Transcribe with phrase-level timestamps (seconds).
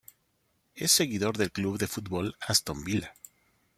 [0.73, 3.13] Es seguidor del club de fútbol Aston Villa.